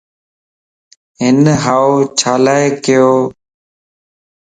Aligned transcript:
ھن 1.19 1.37
ھاو 1.63 1.89
ڇيلا 2.19 2.57
ڪيو؟ 2.83 3.09